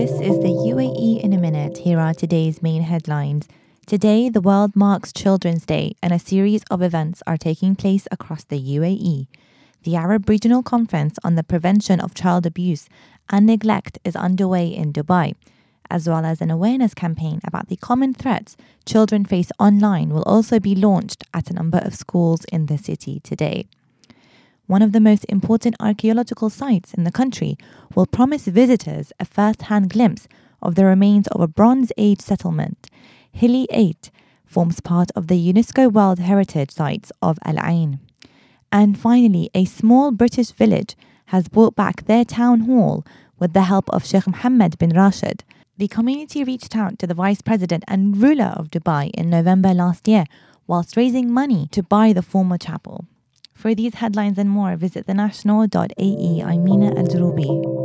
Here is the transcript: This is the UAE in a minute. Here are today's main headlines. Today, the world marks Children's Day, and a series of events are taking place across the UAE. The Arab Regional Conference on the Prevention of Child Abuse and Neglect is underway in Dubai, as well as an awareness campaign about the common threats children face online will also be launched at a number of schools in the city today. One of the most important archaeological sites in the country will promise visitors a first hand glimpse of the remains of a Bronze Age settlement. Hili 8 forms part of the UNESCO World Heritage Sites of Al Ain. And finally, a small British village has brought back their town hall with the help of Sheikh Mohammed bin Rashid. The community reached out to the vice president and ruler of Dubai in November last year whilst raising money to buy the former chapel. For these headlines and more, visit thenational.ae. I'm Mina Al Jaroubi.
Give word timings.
This 0.00 0.12
is 0.12 0.38
the 0.38 0.56
UAE 0.72 1.22
in 1.22 1.34
a 1.34 1.36
minute. 1.36 1.76
Here 1.76 2.00
are 2.00 2.14
today's 2.14 2.62
main 2.62 2.80
headlines. 2.80 3.46
Today, 3.84 4.30
the 4.30 4.40
world 4.40 4.74
marks 4.74 5.12
Children's 5.12 5.66
Day, 5.66 5.92
and 6.02 6.10
a 6.10 6.18
series 6.18 6.62
of 6.70 6.80
events 6.80 7.22
are 7.26 7.36
taking 7.36 7.76
place 7.76 8.08
across 8.10 8.42
the 8.44 8.58
UAE. 8.58 9.26
The 9.82 9.96
Arab 9.96 10.26
Regional 10.26 10.62
Conference 10.62 11.18
on 11.22 11.34
the 11.34 11.42
Prevention 11.42 12.00
of 12.00 12.14
Child 12.14 12.46
Abuse 12.46 12.88
and 13.28 13.44
Neglect 13.44 13.98
is 14.02 14.16
underway 14.16 14.68
in 14.68 14.94
Dubai, 14.94 15.34
as 15.90 16.08
well 16.08 16.24
as 16.24 16.40
an 16.40 16.50
awareness 16.50 16.94
campaign 16.94 17.38
about 17.44 17.68
the 17.68 17.76
common 17.76 18.14
threats 18.14 18.56
children 18.86 19.26
face 19.26 19.52
online 19.58 20.14
will 20.14 20.22
also 20.22 20.58
be 20.58 20.74
launched 20.74 21.24
at 21.34 21.50
a 21.50 21.52
number 21.52 21.78
of 21.84 21.94
schools 21.94 22.46
in 22.50 22.64
the 22.66 22.78
city 22.78 23.20
today. 23.20 23.66
One 24.70 24.82
of 24.82 24.92
the 24.92 25.00
most 25.00 25.26
important 25.28 25.74
archaeological 25.80 26.48
sites 26.48 26.94
in 26.94 27.02
the 27.02 27.10
country 27.10 27.58
will 27.96 28.06
promise 28.06 28.44
visitors 28.44 29.12
a 29.18 29.24
first 29.24 29.62
hand 29.62 29.90
glimpse 29.90 30.28
of 30.62 30.76
the 30.76 30.84
remains 30.84 31.26
of 31.26 31.40
a 31.40 31.48
Bronze 31.48 31.90
Age 31.98 32.20
settlement. 32.20 32.88
Hili 33.36 33.66
8 33.70 34.12
forms 34.44 34.78
part 34.78 35.10
of 35.16 35.26
the 35.26 35.52
UNESCO 35.52 35.92
World 35.92 36.20
Heritage 36.20 36.70
Sites 36.70 37.10
of 37.20 37.36
Al 37.44 37.58
Ain. 37.58 37.98
And 38.70 38.96
finally, 38.96 39.50
a 39.56 39.64
small 39.64 40.12
British 40.12 40.52
village 40.52 40.94
has 41.34 41.48
brought 41.48 41.74
back 41.74 42.04
their 42.04 42.24
town 42.24 42.60
hall 42.60 43.04
with 43.40 43.54
the 43.54 43.62
help 43.62 43.90
of 43.90 44.06
Sheikh 44.06 44.28
Mohammed 44.28 44.78
bin 44.78 44.90
Rashid. 44.90 45.42
The 45.78 45.88
community 45.88 46.44
reached 46.44 46.76
out 46.76 46.96
to 47.00 47.08
the 47.08 47.14
vice 47.14 47.42
president 47.42 47.82
and 47.88 48.16
ruler 48.16 48.54
of 48.56 48.70
Dubai 48.70 49.10
in 49.14 49.30
November 49.30 49.74
last 49.74 50.06
year 50.06 50.26
whilst 50.68 50.96
raising 50.96 51.28
money 51.32 51.66
to 51.72 51.82
buy 51.82 52.12
the 52.12 52.22
former 52.22 52.56
chapel. 52.56 53.06
For 53.60 53.74
these 53.74 53.92
headlines 53.96 54.38
and 54.38 54.48
more, 54.48 54.74
visit 54.76 55.06
thenational.ae. 55.06 56.42
I'm 56.42 56.64
Mina 56.64 56.96
Al 56.96 57.04
Jaroubi. 57.04 57.79